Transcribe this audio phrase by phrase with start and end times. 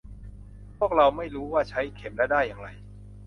[0.77, 2.69] พวกเราไม่รู้ว่าใช้เข็มและด้ายอย่างไร